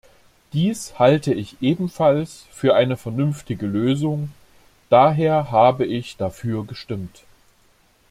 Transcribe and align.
Dies 0.53 0.97
halte 0.97 1.31
ich 1.31 1.61
ebenfalls 1.61 2.47
für 2.49 2.73
eine 2.73 2.97
vernünftige 2.97 3.67
Lösung, 3.67 4.31
daher 4.89 5.51
habe 5.51 5.85
ich 5.85 6.17
dafür 6.17 6.65
gestimmt. 6.65 7.21